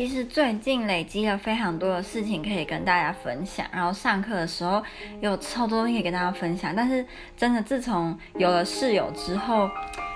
[0.00, 4.82] 其实最近累积了非常多的事情可以跟大家分享，然后上课的时候
[5.20, 6.74] 有超多东西可以跟大家分享。
[6.74, 7.04] 但是
[7.36, 9.68] 真的自从有了室友之后，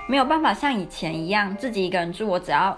[0.09, 2.27] 没有办法像以前一样自己一个人住。
[2.27, 2.75] 我只要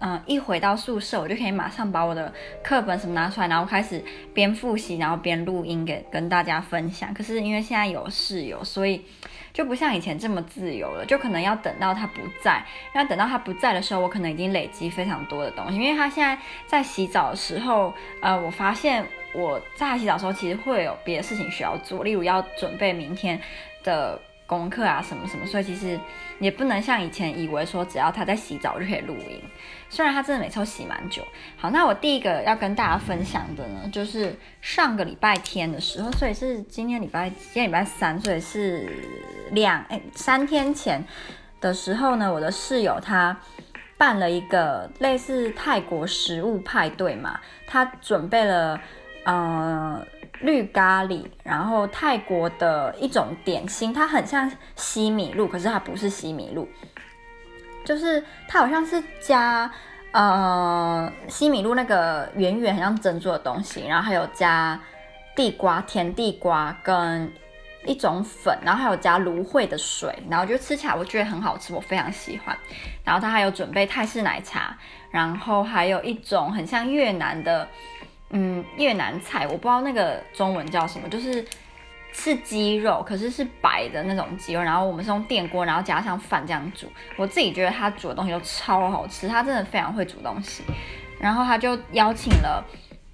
[0.00, 2.34] 嗯一回到宿舍，我就可以马上把我的
[2.64, 4.04] 课本什么拿出来，然后开始
[4.34, 7.14] 边复习，然后边录音给跟大家分享。
[7.14, 9.00] 可是因为现在有室友，所以。
[9.52, 12.64] 就不像以前这么自由了，就可能要等到他不在，
[12.94, 15.78] 要等到他不在的时候，我可能已经累积非常多的东西。
[15.78, 23.40] 因为他现在在洗澡的时候，呃，我发现我在洗澡的时候，其实会有别的事情需要做，例如要准备明天
[23.84, 24.20] 的。
[24.50, 25.96] 功课啊，什么什么，所以其实
[26.40, 29.40] 也不能像以前以为说，只要他在洗澡就可以录音。
[29.88, 31.22] 虽然他真的每次都洗蛮久。
[31.56, 38.88] 好，那我第一个要跟大家分享的呢，就是上个礼拜天的时候，所以是今天礼拜，今天礼拜三，所以是
[39.52, 41.04] 两哎三天前
[41.60, 43.36] 的时候呢，我的室友他
[43.96, 47.38] 办了一个类似泰国食物派对嘛，
[47.68, 48.80] 他准备了
[49.24, 50.04] 呃。
[50.40, 56.66] 绿咖喱，然后泰国的一种点心，它很像西米露，可是它不是西米露，
[57.84, 59.70] 就是它好像是加
[60.12, 64.80] 呃西米露那个圆圆很像珍珠的东西，然后还有加
[65.36, 67.30] 地瓜、甜地瓜跟
[67.84, 72.56] 一种粉，然后还有加芦荟的水，然后就吃起来我觉得很好吃，我非常喜欢。
[73.04, 74.74] 然后它还有准备泰式奶茶，
[75.10, 77.68] 然后还有一种很像越南的。
[78.30, 81.44] 嗯，越南菜我不知道那个中文叫什么，就是
[82.12, 86.86] 是鸡肉，可是是白的那种鸡肉，然后我们是用电锅，然后加上饭这样煮。
[87.16, 90.62] 我自己觉得他煮的东西都超好吃，他真的非常会煮东西。
[91.20, 92.64] 然后他就邀请了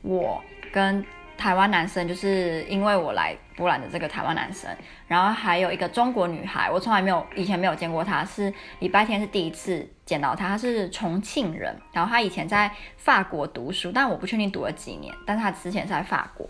[0.02, 1.04] 我跟。
[1.36, 4.70] 台湾男生就是因为我来波兰的这个台湾男生，
[5.06, 16.48] 然后还有一个中国女孩，我从来没有以前没有见过她，是礼拜天是第一次见到她，她是重庆人，然后她以前在法国读书，但我不确定读了几年，但是她之前是在法国，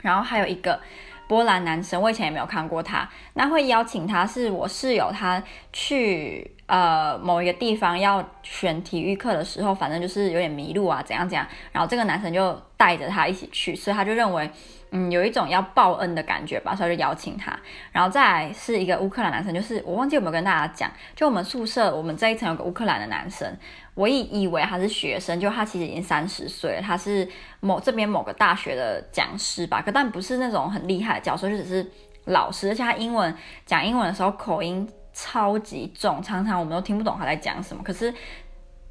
[0.00, 0.80] 然后还有一个。
[1.28, 3.10] 波兰男生，我以前也没有看过他。
[3.34, 5.42] 那会邀请他是我室友，他
[5.72, 11.46] 去呃某一个地方要选体育课的时候，反正就是有点迷路啊，怎样怎样。
[11.72, 14.50] 然后这个男生就带着他一起去，所以他就认为
[14.90, 17.58] 嗯有一种要报恩的感觉吧，所以就邀请他。
[17.92, 23.56] 然后再来是一个乌克兰男生，就是我忘记有没有跟大家讲，就我们宿舍我们这一层有个乌克兰的男生。
[23.94, 27.26] 我以以为他是学生，就他其实已经三十岁了，他是
[27.60, 31.90] 某这边某个大学的讲师吧，可但不是那种很厉害的教授，就只是
[32.26, 33.34] 老师，而且他英文
[33.64, 34.86] 讲英文的时候口音
[35.18, 37.82] 超级重，常常我们都听不懂他在讲什么。
[37.82, 38.12] 可是，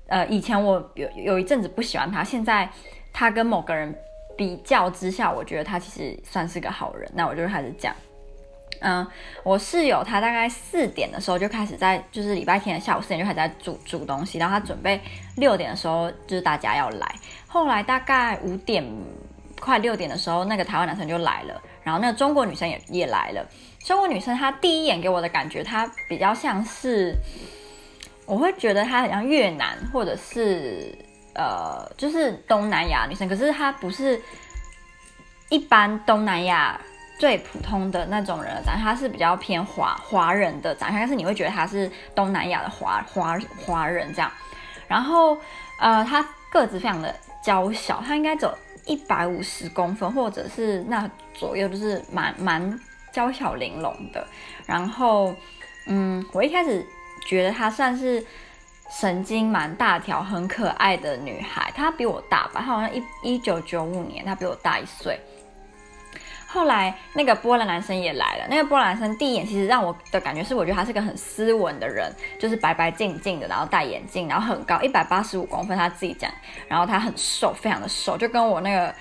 [0.08, 2.68] 呃，以前我有有一阵子不喜欢他，现在
[3.14, 3.96] 他跟某个人
[4.36, 7.96] 比较之下，我觉得他其实算是个好人，那我就开始讲。
[8.82, 9.06] 嗯，
[9.44, 15.00] 我室友他大概四点的时候就开始在，就是礼拜天的下午四点就开始在煮煮东西，然后他准备
[15.38, 17.16] 六点的时候就是大家要来。
[17.48, 18.84] 后来大概五点
[19.62, 23.48] 快六点的时候，那个台湾男生就来了，然后那个中国女生也也来了。
[23.86, 27.16] 中国女生她第一眼给我的感觉，她比较像是，
[28.26, 30.94] 我会觉得她很像越南或者是
[31.34, 34.22] 呃，就是东南亚女生，可是她不是
[35.50, 36.78] 一般东南亚。
[37.18, 44.30] 最普通的那种人长相，他是比较偏华华人的长相，但是你会觉得他是东南亚的华华华人这样。
[44.86, 45.38] 然后，
[45.80, 48.54] 呃，他个子非常的娇小，他应该走
[48.86, 52.80] 一百五十公分，或者是那左右，就是蛮蛮
[53.12, 54.26] 娇小玲珑的。
[54.66, 55.36] 然后，
[55.88, 56.86] 嗯，我一开始
[57.28, 58.24] 觉得她算是
[59.00, 61.72] 神经蛮大条、很可爱的女孩。
[61.76, 65.20] 她比我大吧，她好像一一九九五年，她比我大一岁。
[66.56, 68.46] 后来那个波兰男生也来了。
[68.50, 76.32] 那个波兰男生第一眼其实让我的感觉是，我觉得他是个很斯文的人，就是白白净净的，然后戴眼镜，然后很高，一百八十五公分，他自己讲。
[76.70, 78.96] 然后他很瘦，非常的瘦，就跟我那个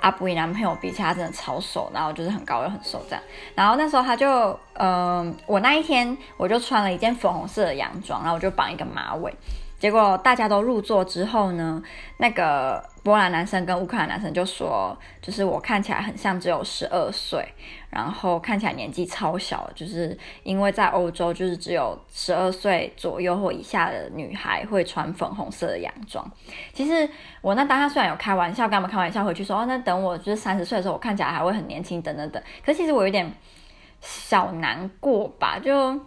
[0.00, 1.88] 阿布伊男朋友比起，他真的超瘦。
[1.94, 3.22] 然后就是很高又很瘦这样。
[3.54, 9.32] 然后那时候他就，嗯、我那一天我就穿了一件粉红色的洋装，然后我就绑一个马尾。
[9.86, 11.80] 结果大家都入座之后呢，
[12.16, 17.48] 那个波兰男生跟乌克兰男生就说，就是我看起来很像只有十二岁，
[17.88, 26.28] 然后看起来年纪超小，就是因为在欧洲，就是只有十二岁左右或以下的女孩会穿粉红色的洋装。
[26.72, 27.08] 其实
[27.40, 32.42] 我那当下虽然有开玩笑，跟他们开玩笑回去说，哦，那等我就是三十岁的时候，我看起来还会很年轻，等等等。
[32.64, 33.32] 可是其实我有点
[34.00, 36.00] 小难过吧，就。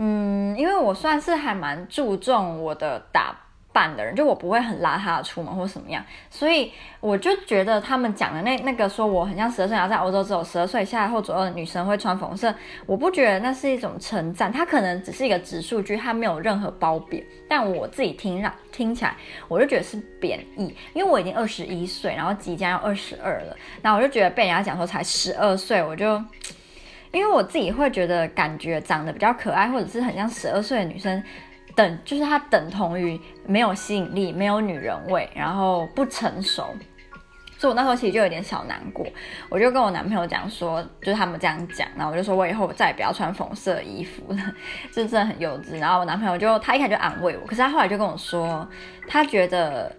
[0.00, 3.36] 嗯，因为我算是还蛮注重我的打
[3.72, 12.54] 扮的人，就我不会很邋遢出门或什么样，所以我就觉得他们讲的那那个说我很像十二岁，然后在欧洲只有十二岁以下或左右的女生会穿粉红色，
[12.86, 19.16] 我不觉得那是一种称赞，它可能只是一个指数句，它没有任何褒贬，但我自己听让听起来，
[19.48, 26.22] 我就觉得是贬义，因为我已经二十一岁，然后即将要二十二了，那我就觉得被人家讲说才十二岁，我就。
[27.12, 31.22] 因为我自己会觉得，感觉长得比较可爱，或者是很像十二岁的女生，
[31.74, 36.74] 等就是她等同于没有吸引力、没有女人味，然后不成熟。
[37.56, 39.04] 所以我那时候其实就有点小难过，
[39.48, 44.38] 我就跟我男朋友讲说，就是他们这样讲，然后我就说我以后再也不要穿粉色衣服了，
[44.92, 45.76] 就真的很幼稚。
[45.80, 48.68] 然后我男朋友就他一开始就安慰我，可是他后来就跟我说，
[49.08, 49.92] 他觉得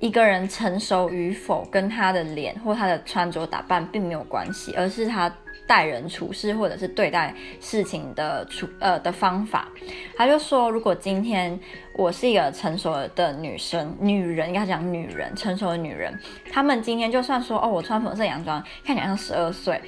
[0.00, 5.32] 一个人成熟与否跟他的脸或他的穿着打扮并没有关系，而是他。
[5.66, 9.68] 待人处事，或者是对待事情的处呃的方法，
[10.16, 11.60] 他就说，如果今天
[11.92, 16.18] 我是一个成熟的女生，女人应该讲女人，成熟的女人，
[16.50, 19.78] 他们今天就算说哦，我穿粉色洋装，看起来像十二岁，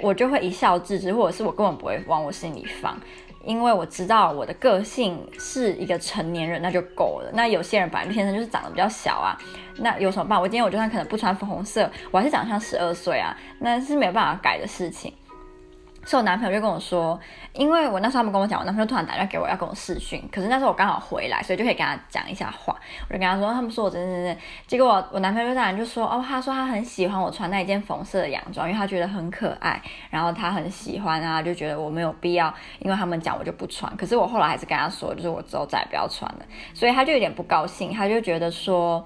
[0.00, 2.96] 我就会一笑置之，或者是我根本不会往我心里放。
[3.46, 7.30] 因为我知道我的个性是一个成年人，那就够了。
[7.32, 9.38] 那有些人反正天生就是长得比较小啊，
[9.78, 10.40] 那有什么办法？
[10.40, 15.12] 我今天我就算可能不穿粉红色，我还是长得像十二岁啊，那是没有办法改的事情。
[16.06, 17.18] 是我男朋友就跟我说，
[17.52, 22.74] 因为我那时候他们跟我讲，我男朋友突然打电话给我要跟我视讯，可是那时候我刚好回来，所以就可以跟他讲一下话。
[23.08, 33.94] 我就跟他说，他们说我真真真，结果我我男朋友当然就说，哦，他说他很喜欢我穿那一件粉色的洋装，因为他觉得很可爱，然后他很喜欢啊，就觉得我没有必要，因为他们讲我就不穿。
[33.96, 39.04] 可是我后来还是跟他说，就是我之后再也不要穿了，所以他就有点不高兴，他就觉得说。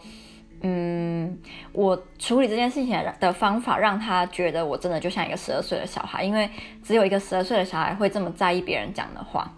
[0.62, 1.38] 嗯，
[1.72, 6.48] 我处理这件事情的方法让他觉得我真的就像一个十二岁的小孩，因为
[6.82, 9.50] 只有一个十二岁的小孩会这么在意别人讲的话。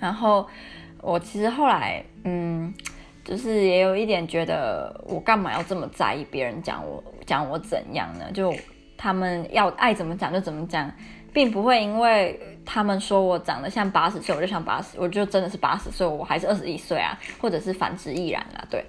[0.00, 0.48] 然后
[1.00, 2.74] 我其实后来，嗯，
[3.24, 8.30] 就是也有一点觉得，我干嘛要这么在意别人讲我讲我怎样呢？
[8.32, 8.52] 就
[8.96, 10.90] 他们要爱怎么讲就怎么讲，
[11.32, 18.84] 并不会因为他们说我长得像八十岁，我就像八十，我就真的是八十岁，我还是二十一岁啊，或者是反之亦然啊，对。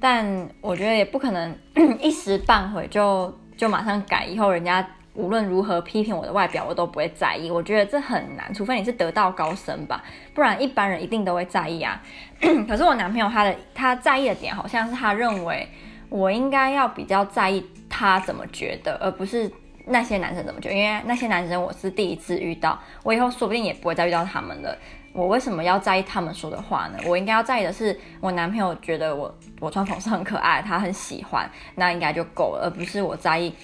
[0.00, 1.56] 但我觉得也不可能
[2.00, 7.50] 一时半会就就马上改，以后人家无论如何批评我的外表，我都不会在意。
[7.50, 10.02] 我觉得这很难，除非你是得道高僧吧，
[10.34, 12.02] 不然一般人一定都会在意啊。
[12.68, 15.68] 可是我男朋友他的他在意的点，好像是他认为
[16.08, 19.50] 我应该要比较在意他怎么觉得，而不是
[19.86, 20.74] 那些男生怎么觉得。
[20.74, 24.76] 因为那些男生我是第一次遇到，我以后说不定也不会再遇到他们了。
[25.12, 26.98] 我为什么要在意他们说的话呢？
[27.06, 33.54] 我应该要在意的是，我男朋友觉得我我穿粉色很可爱，他很喜欢，那应该就够了，而不是我在意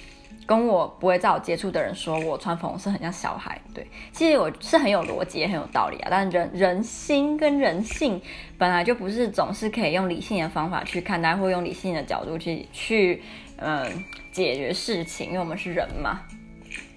[0.46, 3.60] 跟我不会再有接触的人说我穿粉红色很像小孩。
[3.74, 8.22] 对，其实我是很有逻辑也很有道理啊，但人人心跟人性
[8.56, 13.20] 本来就不是总是可以用理性的方法去看待，或用理性的角度去去
[13.60, 16.20] 嗯解决事情，因为我们是人嘛，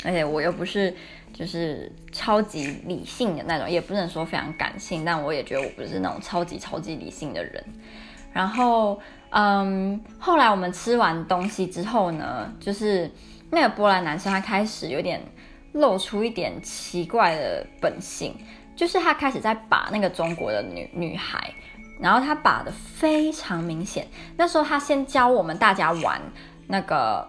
[0.04, 0.94] 而且我又不是。
[1.36, 7.66] 就是超级理性的那种，也不能说非常感性，但我也觉得我不是那种超级超级理性的人。
[8.32, 9.02] 然后，
[9.32, 13.10] 嗯，后来我们吃完东西之后呢，就是
[13.50, 15.20] 那个波兰男生他开始有点
[15.72, 18.36] 露出一点奇怪的本性，
[18.76, 21.52] 就是他开始在把那个中国的女女孩，
[22.00, 24.06] 然后他把的非常明显。
[24.38, 26.22] 那时候他先教我们大家玩
[26.68, 27.28] 那个。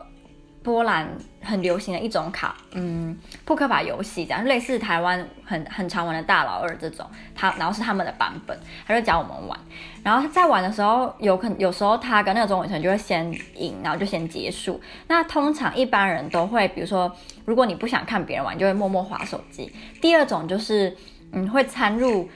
[0.65, 1.07] 波兰
[1.43, 3.15] 很流行的一种卡，嗯，
[3.45, 9.61] 扑克牌游戏，这样类似台湾很很常玩的大老二这种，他然后是他们的版本，他就教我们玩，
[10.03, 14.81] 然后他在玩的时候，有可能有时候他跟那个中国女生就会先赢，然后就先结束。
[15.07, 17.15] 那通常一般人都会，比如说，
[17.45, 19.71] 如果你不想看别人玩，就会默默划手机。
[20.01, 20.97] 第二种就是，
[21.33, 22.27] 嗯，会参入，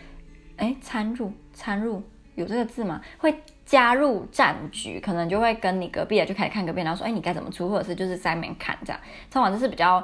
[0.58, 2.02] 哎，参入参入
[2.38, 3.00] 有这个字吗？
[3.18, 3.34] 会。
[3.68, 8.98] 加入战局，可能就会跟你隔壁的就开始看隔壁，然后说，哎，你该怎么出，或者是就是在那边看这样。
[9.30, 10.02] 通常这是比较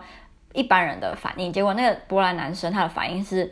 [0.52, 1.50] 一般人的反应。
[1.50, 3.50] 结果那个波兰男生他的反应是，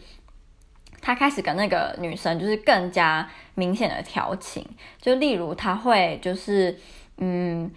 [1.01, 4.63] 他开始跟那个女生就是更加明显的调情，
[5.01, 6.79] 就例如他会就是
[7.17, 7.73] 嗯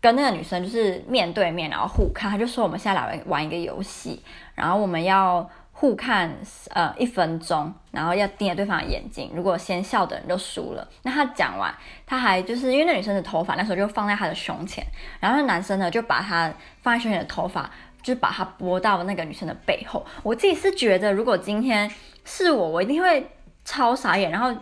[0.00, 4.22] 跟那个女生就是面对面，然后互看，他就说我们现在来玩一个游戏，
[4.54, 5.50] 然后我们要。
[5.76, 6.34] 互看
[6.70, 10.88] 呃一分钟，然后要盯着对方的眼睛，如果先笑的人就输了。
[11.02, 11.74] 那他讲完，
[12.06, 14.86] 他还就是因为那女生的头发那时候就放在他的胸前，
[15.20, 16.50] 然后那男生呢就把他
[16.80, 17.68] 放在胸前的头发，
[18.02, 20.06] 就把它拨到那个女生的背后。
[20.22, 21.90] 我自己是觉得，如果今天
[22.24, 23.26] 是我，我一定会
[23.64, 24.56] 超傻眼，然后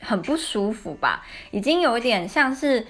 [0.00, 2.86] 很不舒服吧，已经有一点像是。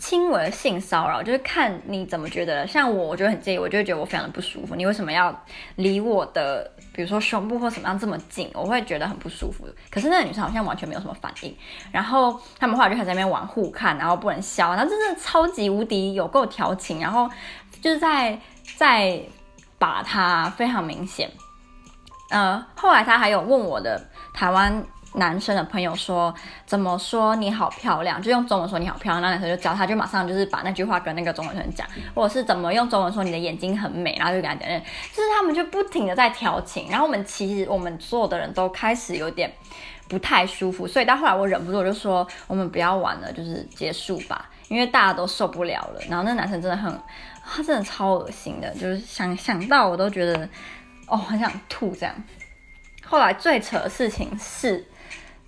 [0.00, 2.66] 轻微性骚扰，就是看你怎么觉得。
[2.66, 4.74] 像我，我就很介意，我就会觉得我非常的不舒服。
[4.74, 5.44] 你为什么要
[5.76, 8.50] 离我的，比如说胸部或什么样这么近？
[8.54, 9.68] 我会觉得很不舒服。
[9.90, 11.54] 可是那个女生好像完全没有什么反应。
[11.92, 17.28] 然后他们后来就开始在那边玩互看，然后不能笑，然后真的超级无敌有够调情，然后
[17.82, 18.40] 就是在
[18.76, 19.20] 在
[19.78, 21.30] 把他非常明显。
[22.30, 24.02] 呃，后来他还有问我的
[24.32, 24.82] 台湾
[25.14, 26.32] 男生的朋友说，
[26.64, 39.52] 怎么说你好漂亮，就用中文说你好漂亮，那男生就教他，就马上就是把那句话跟那个中文生讲，或者是怎么用中文说你的眼睛很美，然后就给他讲，就是他们就不停的在调情，然后我们其实我们所有的人都开始有点
[40.08, 46.00] 不太舒服，所以到后来我忍不住我就说，我们不要玩了，就是结束吧，因为大家都受不了了。
[46.08, 46.92] 然后那个男生真的很，
[47.44, 50.48] 他真的超恶心的，就是想想到我都觉得。
[51.12, 52.14] 哦，很想吐这样。
[53.04, 54.86] 后来最扯的事情是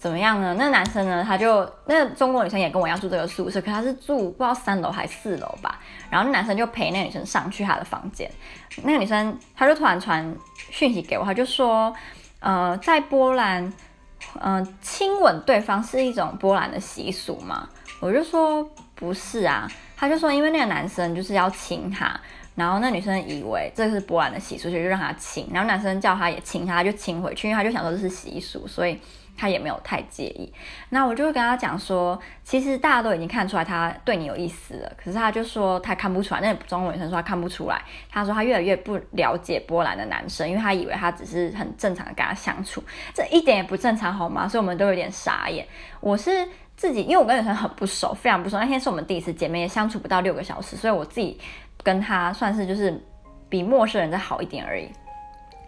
[0.02, 0.52] 怎么样呢？
[0.58, 5.78] 那男生呢，他就那中国女生也跟我一样住这个宿舍，可他是住不知道三楼还是四楼吧。
[6.10, 8.28] 然后那男生就陪那女生上去他的房间。
[8.82, 10.36] 那个女生她就突然传
[10.70, 11.94] 讯息给我，她就说，
[12.40, 13.62] 呃，在波兰，
[14.40, 17.68] 嗯、呃，亲吻对方是一种波兰的习俗吗？
[18.00, 19.70] 我就说不是啊。
[19.96, 22.20] 他就说，因为那个男生就是要亲她。
[22.56, 25.48] 然后那女生以为这是波兰的习俗，所以就让他亲。
[25.52, 28.98] 然后男生叫他也亲他，他就亲回去，因为他就想说这是习俗，所以
[29.36, 30.52] 他也没有太介意。
[30.90, 36.40] 那我就会跟他讲说，其实大家都已经看出来他对你有意思了，可是他就说他看不出来。
[36.40, 42.82] 那中国女生说他看不出来，他说他越来越不了解波兰的男生，因为他以为他只是很正常的跟他相处，
[43.14, 44.48] 这一点也不正常好吗？
[44.48, 45.66] 所以我们都有点傻眼。
[46.00, 48.58] 我是自己，因为我跟女生很不熟，非常不熟。
[48.58, 51.38] 那天是我们第一次见面，也相处不到六个小时，所以我自己。
[51.84, 52.96] 跟他算是就是
[53.48, 54.88] 比陌生人再好一点而已。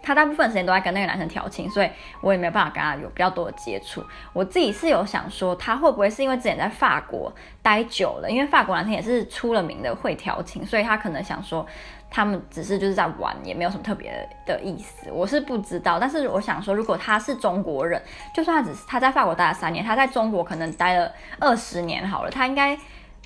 [0.05, 1.89] 他大部分时间都在跟那个男生调情，所以
[2.21, 4.03] 我也没有办法跟他有比较多的接触。
[4.31, 7.33] 我自己是有想说，他会不会是因为之前在法国
[7.63, 11.65] 待久了，因为法国男生也是出了名的会调情，所以他可能想说
[12.09, 15.09] 他们只是就是在玩，也没有什么特别的意思。
[15.11, 18.01] 我是不知道，但是我想说，如果他是中国人，
[18.33, 22.77] 就算他只是他在法国待了三年，他在中国可能待了二十年好了，他应该。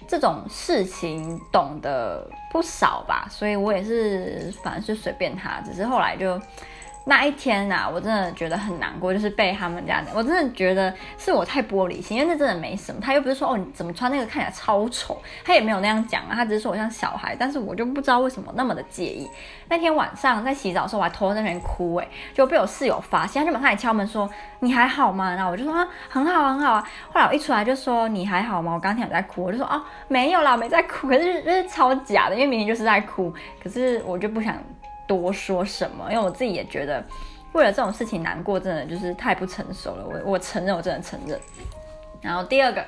[0.08, 6.40] 这种事情懂得不少吧，所以我也是，反正是随便他，只是后来就。
[7.10, 19.28] 那一天呐、啊，我真的觉得很难过，就是被他们这样的，我真的觉得是我太玻璃心，因为那真的没什么，他又不是说哦，你怎么穿那个看起来超丑，他也没有那样讲啊，他只是说我像小孩，但是我就不知道为什么那么的介意。
[19.70, 25.34] 那天晚上在洗澡的时候，我还偷在那边哭，哎，就被我室友发现，他就马上来敲门说你还好吗？
[25.34, 26.88] 然后我就说啊，很好很好啊。
[27.12, 28.72] 后来我一出来就说你还好吗？
[28.74, 34.56] 我刚才有在哭，我就说哦，没有啦，没在哭，可是就是超假的，因为明明就是在哭，可是我就不想。
[35.10, 36.06] 多说什么？
[36.12, 37.04] 因为我自己也觉得，
[37.54, 40.06] 为了这种事情难过，真的就是太不成熟了。
[40.06, 41.40] 我我承认，我真的承认。
[42.22, 42.86] 然后第二个，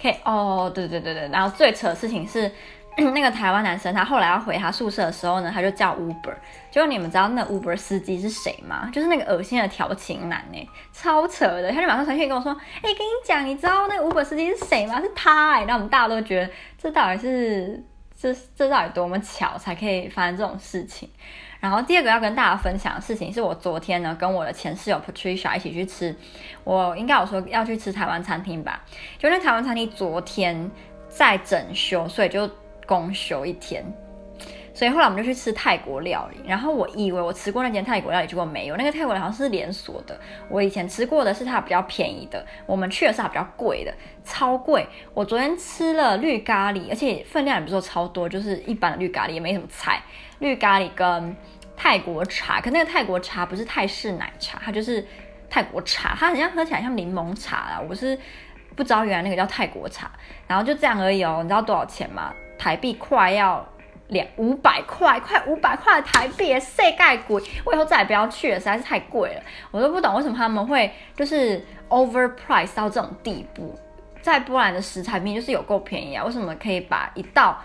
[0.00, 1.28] 可以哦，对对对对。
[1.28, 2.50] 然后最扯的事情是，
[2.96, 6.34] 那个台湾男生他后来要回他宿舍的时候呢，他就叫 Uber。
[6.70, 8.88] 结果你们知道那 Uber 司机是谁吗？
[8.92, 11.70] 就是那个恶心的调情男哎，超扯的。
[11.70, 15.00] 他就马上传讯跟我说：“哎、跟你讲，你知道那个 Uber 司机是谁吗？
[15.00, 17.84] 是他哎。”然后我们大家都觉得，这到底是
[18.20, 21.10] 这这到底多么巧才可以发生这种事情？
[21.60, 26.14] 然后第二个要跟大家分享的事情，是我昨天呢跟我的前室友 Patricia 一起去吃，
[26.62, 28.84] 我应该有说要去吃台湾餐厅吧，
[29.18, 30.70] 就那台湾餐厅昨天
[31.08, 32.48] 在整修，所以就
[32.86, 33.84] 公休一天，
[34.72, 36.38] 所以后来我们就去吃泰国料理。
[36.46, 44.86] 然后我以为我吃过那间泰国料理，结果没有，那个泰国料理好像是连锁的，我以前吃过的是它比较便宜的，我们去的是它比较贵的，超贵。
[45.12, 50.00] 我昨天吃了绿咖喱，而且分量也不是说超多，就是一般的绿咖喱，也没什么菜。
[50.38, 51.36] 绿咖喱跟
[51.76, 55.06] 泰国茶，可那个泰国茶不是泰式奶茶，它就是
[55.48, 57.80] 泰国茶，它好像喝起来像柠檬茶啊。
[57.88, 58.18] 我是
[58.74, 60.10] 不知道原来那个叫泰国茶，
[60.46, 61.40] 然后就这样而已哦。
[61.42, 62.32] 你知道多少钱吗？
[62.58, 63.64] 台币快要
[64.08, 66.92] 两五百块，快五百块的台币，世界
[67.26, 67.42] 贵！
[67.64, 69.42] 我以后再也不要去了，实在是太贵了。
[69.70, 73.78] 我都不懂为什么他们会就是 overprice 到这种地步。
[74.20, 77.62] 在波兰的食材面就是有够便宜啊，为什么可以把一道？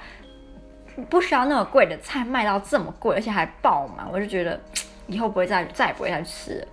[1.09, 4.59] 不需要那么贵的菜卖到这么贵，而且还爆满，我就觉得
[5.07, 6.67] 以后不会再再也不会再吃了。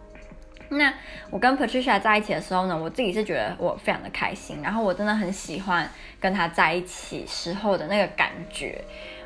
[0.73, 0.93] 那
[1.31, 8.81] 我跟 Patricia 在一起的时候呢，我自己是觉得我非常的开心，然后我真的很喜欢跟他在一起时候的那个感觉。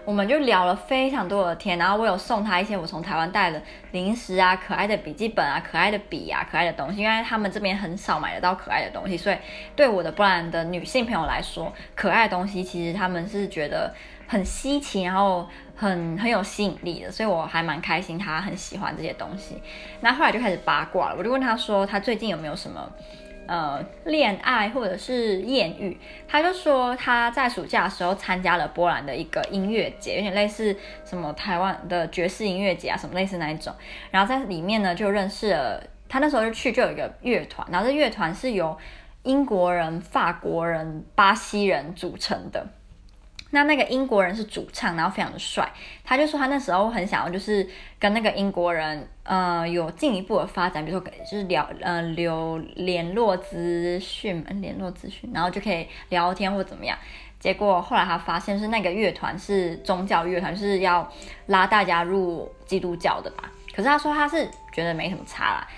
[0.06, 3.60] 我们就聊了非常多的天，然后我有送他一些我从台湾带的
[3.92, 9.36] 零食啊、可爱的笔记本啊、可爱的笔啊、可爱的东西，因为他们这边很少买得到可爱的东西，所以
[9.74, 13.94] 对我的波兰的女性朋友来说，可爱的东西其实他们是觉得
[14.26, 19.60] 很稀奇，然后很很有吸引力的，所以我还蛮开心，他很喜欢这些东西。
[20.00, 22.90] 那后来就开始八卦了，我就问他说，他最近有没有什么
[23.46, 25.98] 呃恋爱或者是艳遇。
[26.26, 33.74] 他就说他在暑假的时候参加了波兰的一个音乐节，有点类似什么台湾的爵士音乐节啊，什么类似那一种。
[34.10, 38.76] 然后在里面呢就认识了，他那时候就去就有一个乐团，然后这乐团是由
[39.24, 42.66] 英国人、法国人、巴西人组成的。
[43.54, 45.66] 那那个英国人是主唱，然后非常的帅。
[46.04, 47.66] 他就说他那时候很想要，就是
[48.00, 56.99] 跟那个英国人，呃，有进一步的发展，比如说就是聊，呃，留联络资讯，联络资讯，然后就可以聊天或怎么样。
[57.38, 61.08] 结果后来他发现是那个乐团是宗教乐团，就是要
[61.46, 63.52] 拉大家入基督教的吧。
[63.70, 65.68] 可是他说他是觉得没什么差啦，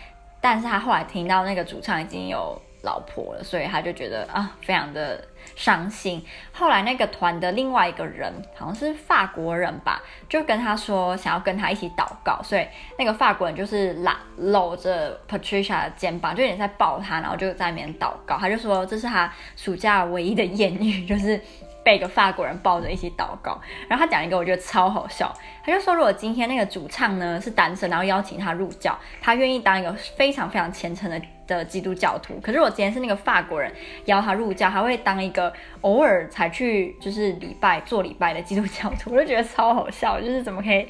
[0.40, 5.23] 但是他后来听到那个主唱已经有老婆了，所以他就觉得啊，非常的
[5.54, 6.24] 伤心。
[6.52, 12.66] 后来那个团的另外一个人，好像是法国人吧，就跟他说想要跟他一起祷告，所以
[12.98, 18.36] 那个法国人就是拉搂着 Patricia 的肩膀，就有点在抱他，然后就在那边祷告。
[18.38, 21.40] 他就说这是他暑假唯一的艳遇，就是。
[21.86, 25.32] 被一个法国人抱着一起祷告，然后他讲一个我觉得超好笑，
[25.64, 32.38] 他就说如果今天那个主唱呢是单身，然后邀请他入教，他愿意当一个非常非常虔诚的的基督教徒。
[32.42, 33.72] 可是我今天是那个法国人
[34.06, 40.86] 邀他入教，他会当一个偶尔才去就是礼拜做礼拜的基督教徒，我就觉得超好笑，就是怎么可以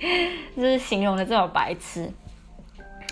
[0.56, 2.10] 就是形容的这么白痴，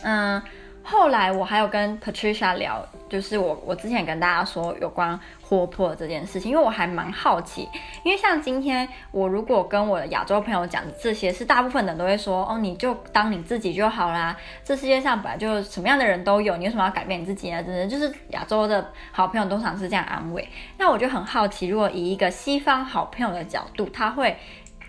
[0.02, 0.42] 嗯。
[0.86, 7.66] 后来我还有跟 Patricia 聊，就是我我之前跟大家说有关活泼这件事情，因为我还蛮好奇，
[8.02, 17.62] 因为像今天我如果跟我的亚洲朋友讲这些，是大部分人都会说，哦，你就当你自己就好啦，这世界上本来就什么样的人都有，你为什么要改变你自己呢？
[17.62, 20.46] 真的就是亚洲的好朋友通常是这样安慰。
[20.76, 24.36] 那我就很好奇，如果以一个西方好朋友的角度，他会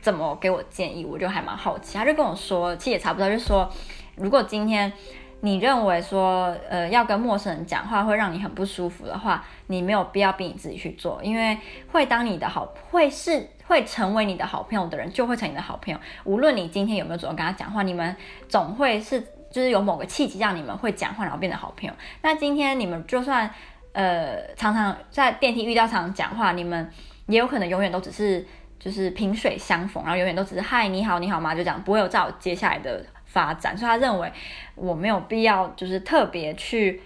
[0.01, 1.05] 怎么给我建议？
[1.05, 1.97] 我就还蛮好奇。
[1.97, 3.71] 他就跟我说，其实也差不多，就说
[4.17, 4.91] 如果今天。
[5.45, 11.55] 你认为说，呃，要跟陌生人讲话会让你很不舒服的话，你没有必要逼你自己去做，因为
[11.91, 15.99] 会当你的好，会是会成为你的好朋友的人，就会成你的好朋友。
[16.23, 18.15] 无论你今天有没有主动跟他讲话，你们
[18.49, 19.21] 总会是
[19.51, 21.93] 就是有某个契机让你们会讲话，然后变得好朋友。
[22.23, 23.47] 那今天你们就算
[23.93, 26.89] 呃常常在电梯遇到，常常讲话，你们
[27.27, 28.43] 也有可能永远都只是
[28.79, 31.53] 就是萍水相逢，然后永远都只是嗨，你好，你好吗？
[31.53, 33.05] 就这样，不会有再有接下来的。
[33.35, 34.31] 发展，所以他认为
[34.75, 37.01] 我没有必要，就是特别去，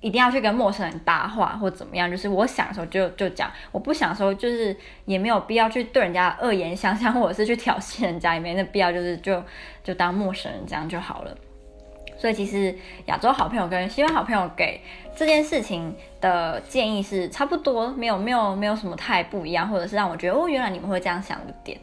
[0.00, 2.10] 一定要去跟陌生人搭话或怎么样。
[2.10, 9.40] 就是我想的时候就就讲，我不想的时候就是也没有必要去对人家恶言相向，或者是去挑衅人家，也没那必要，就是就
[9.84, 11.38] 就当陌生人这样就好了。
[12.18, 12.76] 所以其实
[13.06, 14.80] 亚洲好朋友跟西方好朋友给
[15.14, 21.78] 这件事情的建议是差不多，没有没有没有什么太不一样，或者是让我觉得哦，原来你们会这样想的点，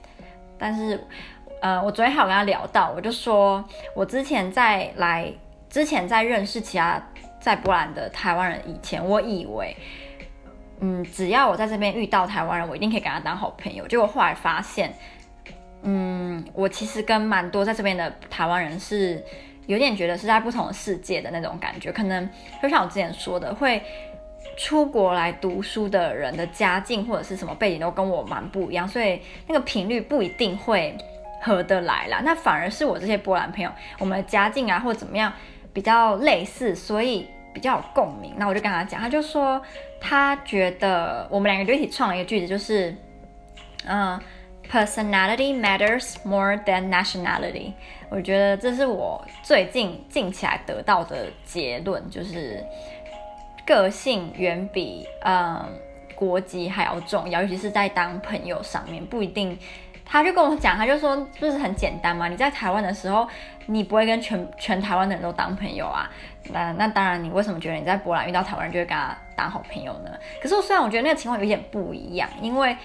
[0.60, 1.02] 但是。
[1.62, 3.64] 呃，我昨天还有跟他聊到，我就说，
[3.96, 5.32] 我之前在来
[5.68, 7.02] 之前在认识其他
[7.40, 9.76] 在波兰的台湾人以前，我以为，
[10.80, 13.88] 嗯，只要我在这边遇到台湾人，我一定可以跟他当好朋友。
[13.88, 14.94] 结果后来发现，
[15.82, 19.24] 嗯，我其实跟蛮多在这边的台湾人是
[19.66, 21.92] 有点觉得是在不同的世界的那种感觉。
[21.92, 22.30] 可能
[22.62, 23.82] 就像我之前说的，会
[24.56, 30.96] 出国来读书的人的家境或者是什么背景都跟我蛮不一样，所以那个频率不一定会。
[31.46, 35.32] 合得来啦，那反而是我这些波兰朋友，我们的家境啊或者怎么样
[35.72, 38.34] 比较类似，所以比较有共鸣。
[38.36, 39.62] 那我就跟他讲，他就说
[40.02, 42.96] 他觉得我们两个就一起创了一个句子，就是
[43.86, 44.20] 嗯
[44.72, 47.74] ，personality matters more than nationality。
[48.10, 52.66] 我觉得这是我最近近起来得到的结论，就是
[53.68, 55.64] 个性远比嗯
[56.16, 59.56] 国籍还要重要，尤其是在当朋友上面，不一定。
[60.06, 62.28] 他就跟我讲，他就说，不是很简单嘛？
[62.28, 63.28] 你在台湾的时候，
[63.66, 66.10] 你不会跟全全台湾的人都当朋友啊。
[66.52, 70.12] 那那当然，你为什么觉得你在波兰遇到台湾人就会跟他当好朋友呢？
[70.42, 72.78] 可是我虽然我觉得那个情况有点不一样，因为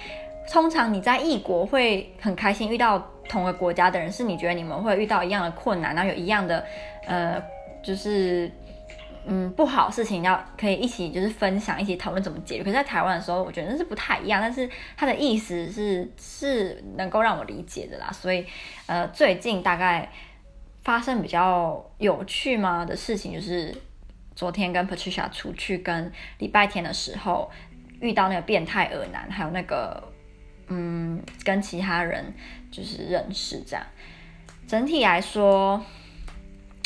[0.50, 6.64] 通常你在异国会很开心遇到同个国家的人，是你觉得你们会遇到一样的困难，然后有一样的
[7.06, 7.42] 呃，
[7.82, 8.50] 就是。
[9.26, 12.64] 嗯，不好事情要可以一起就是分享，一起讨论怎么解决。
[12.64, 14.40] 可是，在台湾的时候，我觉得那是不太一样。
[14.40, 18.10] 但是，他的意思是是能够让我理解的啦。
[18.10, 18.46] 所以，
[18.86, 20.10] 呃，最近大概
[20.82, 23.76] 发生比较有趣吗的事情，就是
[24.34, 27.50] 昨天跟 Patricia 出去，跟礼拜天的时候
[28.00, 30.02] 遇到那个变态恶男，还有那个
[30.68, 32.34] 嗯，跟其他人
[32.70, 33.84] 就是认识这样。
[34.66, 35.84] 整体来说，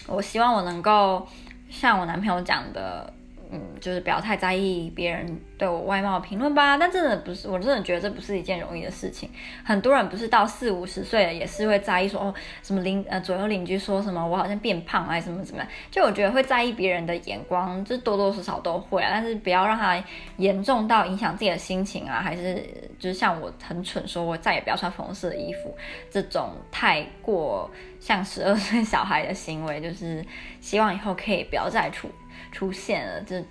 [0.09, 1.27] 我希望我能够。
[1.75, 3.13] 像我男朋友讲的，
[3.55, 6.77] 嗯，就是不要太在意别人对我外貌评论吧。
[6.77, 9.31] 但真的不是，我真的觉得这不是一件容易的事情。
[9.65, 15.69] 很多人不是到四五十岁了，也是会在意说哦，什么邻呃左右邻居说什么我好像变胖啊，什么什么样。
[15.91, 19.11] 就我觉得会在意别人的眼光，就多多少少都会啊。
[19.13, 20.03] 但是不要让它
[20.39, 22.61] 严重到影响自己的心情啊，还是
[22.99, 25.73] 就是像我很蠢，说我再也不要穿粉红色的衣服，
[26.11, 30.25] 这种太过像十二岁小孩的行为，就是
[30.61, 32.09] 希望以后可以不要再出
[32.55, 33.45] 出现了，就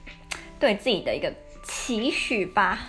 [0.57, 1.31] 对自己的一个
[1.63, 2.79] 期许吧。